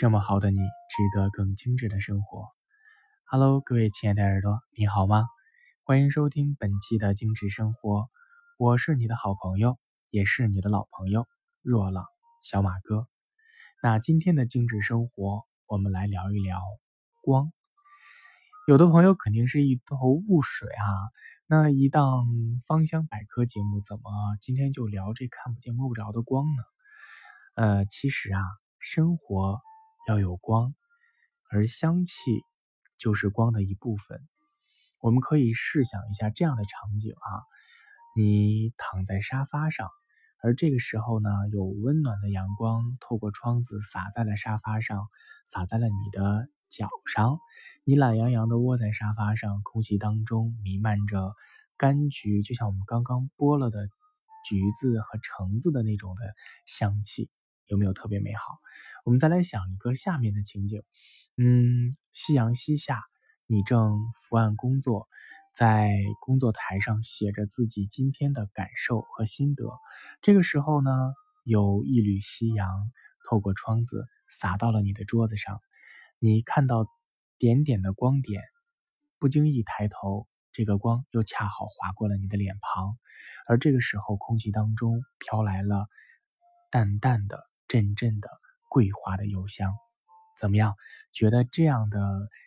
[0.00, 2.48] 这么好的你，值得更精致的生活。
[3.26, 5.26] Hello，各位亲爱的耳朵，你好吗？
[5.84, 8.08] 欢迎收听本期的精致生活，
[8.58, 9.78] 我是你的好朋友，
[10.08, 11.26] 也是你的老朋友
[11.60, 12.06] 若朗
[12.42, 13.08] 小马哥。
[13.82, 16.62] 那今天的精致生活，我们来聊一聊
[17.20, 17.52] 光。
[18.66, 20.88] 有的朋友肯定是一头雾水啊，
[21.46, 22.24] 那一档
[22.66, 26.62] 芳香百科节目，怎么今天就聊这看不见摸不着的光呢？
[27.54, 28.40] 呃，其实啊，
[28.78, 29.60] 生活。
[30.06, 30.74] 要有光，
[31.50, 32.14] 而香气
[32.98, 34.20] 就是光的一部分。
[35.00, 37.42] 我们可以试想一下这样的场景啊，
[38.16, 39.88] 你躺在沙发上，
[40.42, 45.08] 而这个时候呢，有温暖的阳光透过窗子洒在了沙发上，
[45.46, 47.38] 洒在了你的脚上。
[47.84, 51.34] 你懒洋洋地窝在沙发上，空气当中弥漫着
[51.78, 53.88] 柑橘，就像我们刚刚剥了的
[54.48, 56.22] 橘子和橙子的那种的
[56.66, 57.30] 香气。
[57.70, 58.58] 有没有特别美好？
[59.04, 60.82] 我们再来想一个下面的情景，
[61.36, 63.00] 嗯，夕阳西下，
[63.46, 65.08] 你正伏案工作，
[65.54, 69.64] 在工作台上写着自己今天的感受和心得。
[70.20, 70.90] 这个时候呢，
[71.44, 72.68] 有一缕夕阳
[73.28, 75.60] 透过窗子洒到了你的桌子上，
[76.18, 76.86] 你看到
[77.38, 78.42] 点点的光点，
[79.20, 82.98] 不经意抬头，这个光又恰好划过了你的脸庞，
[83.46, 85.86] 而这个时候，空气当中飘来了
[86.68, 87.49] 淡淡的。
[87.70, 88.28] 阵阵的
[88.68, 89.72] 桂花的幽香，
[90.36, 90.74] 怎么样？
[91.12, 92.00] 觉得这样的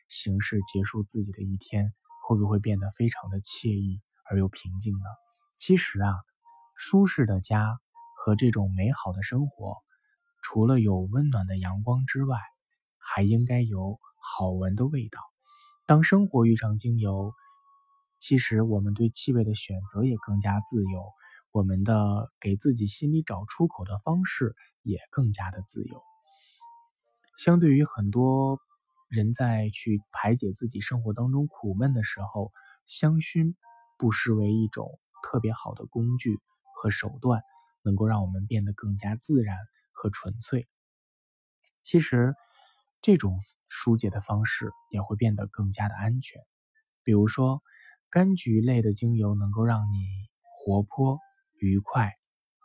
[0.10, 1.94] 形式结束自己的一天，
[2.28, 5.06] 会不会变得非常的惬意而又平静呢？
[5.58, 6.14] 其实啊，
[6.76, 7.80] 舒适的家
[8.18, 9.78] 和这种美好的生活，
[10.42, 12.38] 除了有温暖的阳光之外，
[12.98, 15.22] 还应该有好闻的味道。
[15.86, 17.34] 当生活遇上精油，
[18.20, 21.02] 其实我们对气味的选择也更加自由。
[21.54, 26.02] 我们的给自己心里找出口的方式也更加的自由。
[27.38, 28.59] 相对于很多
[29.08, 32.52] 人在去排解自己生活当中苦闷的时候，
[32.88, 33.53] 香薰
[34.00, 36.40] 不失为一种特别好的工具
[36.75, 37.44] 和手段，
[37.84, 39.56] 能够让我们变得更加自然
[39.91, 40.68] 和纯粹。
[41.84, 42.34] 其实，
[43.02, 43.40] 这种
[43.70, 46.41] 疏解的方式也会变得更加的安全。
[47.03, 47.62] 比如说，
[48.09, 49.97] 柑橘类的精油能够让你
[50.41, 51.20] 活泼。
[51.66, 52.12] 愉快、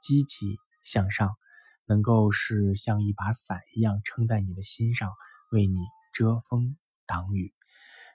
[0.03, 1.36] 积极向上，
[1.86, 5.12] 能够是像一把伞一样撑在你的心上，
[5.53, 5.76] 为你
[6.12, 6.76] 遮风
[7.06, 7.54] 挡雨。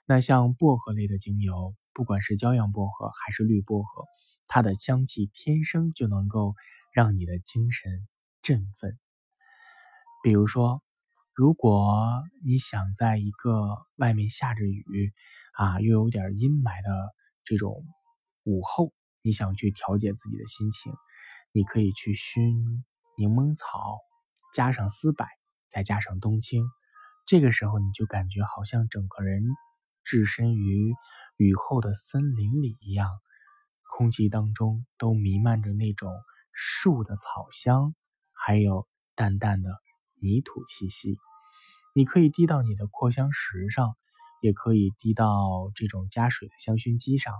[0.06, 4.04] 那像薄荷类的精油，不管是骄阳薄荷还是绿薄荷，
[4.46, 6.54] 它的香气天生就能够
[6.92, 8.06] 让你的精神
[8.42, 8.98] 振奋。
[10.22, 10.82] 比如说，
[11.32, 15.12] 如果你想在一个外面下着雨
[15.54, 17.86] 啊，又有点阴霾的这种
[18.42, 18.92] 午后。
[19.24, 20.92] 你想去调节自己的心情，
[21.50, 22.84] 你可以去熏
[23.16, 23.98] 柠檬草，
[24.52, 25.26] 加上丝柏，
[25.70, 26.62] 再加上冬青，
[27.26, 29.42] 这个时候你就感觉好像整个人
[30.04, 30.94] 置身于
[31.38, 33.08] 雨后的森林里一样，
[33.96, 36.12] 空气当中都弥漫着那种
[36.52, 37.94] 树的草香，
[38.30, 39.70] 还有淡淡的
[40.20, 41.16] 泥土气息。
[41.94, 43.96] 你可以滴到你的扩香石上。
[44.44, 47.32] 也可以滴到这种加水的香薰机上，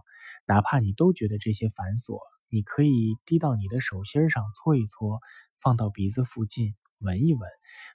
[0.47, 5.21] 哪怕你都觉得这些繁琐，你可以滴到你的手心上搓一搓，
[5.61, 7.43] 放到鼻子附近闻一闻，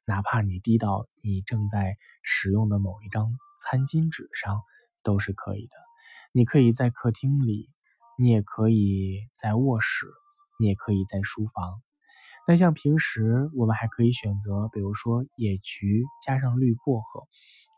[0.05, 4.61] 哪怕你滴到你正在使用的某一张餐巾纸上
[5.01, 5.71] 都是可以的。
[6.31, 7.67] 你可以在客厅里，
[8.19, 10.05] 你也可以在卧室，
[10.59, 11.81] 你也可以在书房。
[12.47, 17.27] 那像平时我们还可以选择，比如说野菊加上绿薄荷。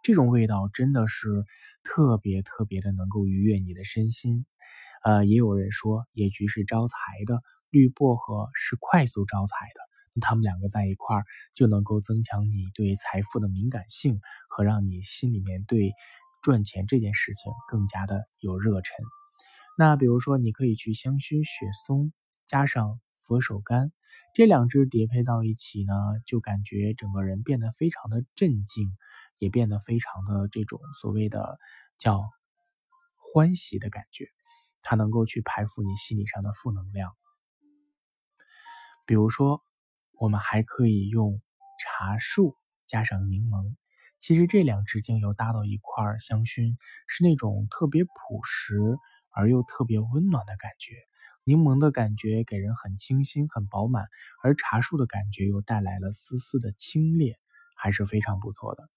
[0.02, 1.46] 这种味道真的是
[1.84, 4.46] 特别特别的能够愉悦你的身心，
[5.04, 6.96] 呃，也有人说野菊是招财
[7.26, 9.82] 的，绿薄荷是快速招财的，
[10.14, 14.20] 那他们两个在一块儿就能够增强你对财富的敏感性
[14.50, 15.94] 和让你心里面对
[16.42, 18.94] 赚钱这件事情更加的有热忱。
[19.78, 22.12] 那比如说，你可以去香薰雪松
[22.46, 23.00] 加上
[23.32, 23.92] 佛手柑，
[24.34, 25.94] 这两支叠配到一起呢，
[26.26, 28.92] 就感觉整个人变得非常的镇静。
[29.38, 31.58] 也变得非常的这种所谓的
[31.98, 32.30] 叫
[33.16, 34.28] 欢喜的感觉，
[34.84, 37.12] 它能够去排负你心理上的负能量。
[39.08, 39.64] 比如说，
[40.20, 41.42] 我们还可以用
[41.80, 42.56] 茶树
[42.86, 43.76] 加上柠檬，
[44.20, 46.78] 其实这两支精油搭到一块儿，香薰
[47.08, 48.78] 是那种特别朴实
[49.32, 50.94] 而又特别温暖的感觉。
[51.52, 54.06] 柠檬的感觉给人很清新、很饱满，
[54.42, 57.36] 而茶树的感觉又带来了丝丝的清冽，
[57.76, 58.88] 还是非常不错的。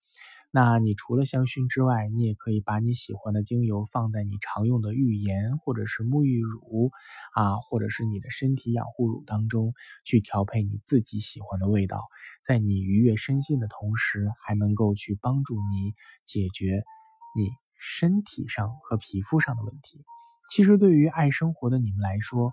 [0.53, 6.93] 那你除了香薰之外，你也可以把你喜欢的精油放在你常用的浴盐或者是沐浴乳
[7.35, 9.75] 啊，或者是你的身体养护乳当中
[10.05, 12.05] 去调配你自己喜欢的味道，
[12.45, 15.93] 在你愉悦身心的同时，还能够去帮助你
[16.25, 16.85] 解决
[17.37, 20.05] 你身体上和皮肤上的问题。
[20.55, 22.53] 其实对于爱生活的你们来说，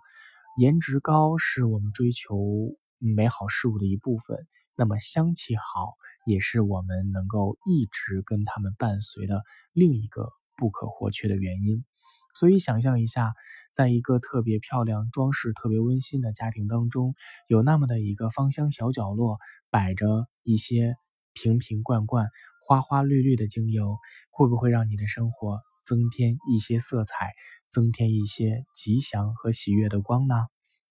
[0.57, 5.93] 颜值高是我们追求美好事物的一部分，那么香气好。
[6.25, 11.85] 也是我们能够一直跟他们伴随的另一个不可或缺的原因。
[12.33, 13.35] 所以，想象一下，
[13.71, 17.13] 在一个特别漂亮、装饰特别温馨的家庭当中，
[17.47, 19.37] 有那么的一个芳香小角落，
[19.69, 20.95] 摆着一些
[21.33, 22.29] 瓶瓶罐罐、
[22.67, 23.95] 花花绿绿的精油，
[24.31, 25.59] 会不会让你的生活
[25.91, 27.33] 增添一些色彩，
[27.69, 30.35] 增添一些吉祥和喜悦的光呢？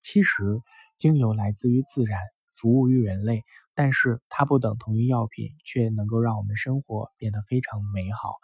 [0.03, 0.61] 其实，
[0.99, 2.21] 精油来自于自然，
[2.55, 3.43] 服务于人类。
[3.75, 8.35] 但是它不等同于药品，却能够让我们生活变得非常美好。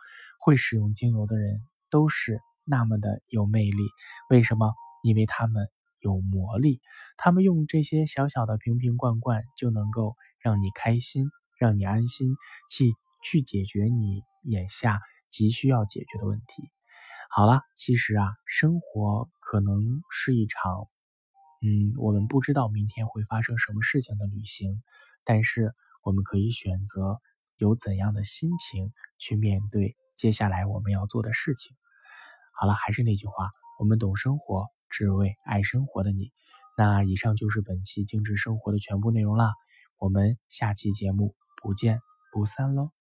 [0.40, 1.60] 会使用精油的人
[1.90, 3.82] 都是那么的有魅力，
[4.30, 4.72] 为什么？
[5.02, 5.68] 因为他们
[6.00, 6.80] 有魔力，
[7.18, 11.26] 他们用这些小小的瓶瓶罐罐就能够让你开心，
[11.58, 12.34] 让你安心，
[12.70, 15.00] 去去解决你眼下
[15.36, 16.70] 急需要解决的问题。
[17.28, 20.88] 好了，其实啊，生活可能是一场，
[21.60, 24.82] 嗯，我们不知道明天会发生什么事情的旅行。
[25.24, 27.20] 但是我们可以选择
[27.58, 31.76] 有怎样的心情去面对接下来我们要做的事情。
[32.58, 36.32] 好了，还是那句话，我们懂生活，只为爱生活的你。
[36.78, 39.52] 那以上就是本期精致生活的全部内容啦，
[39.98, 42.00] 我们下期节目不见
[42.32, 42.95] 不散喽。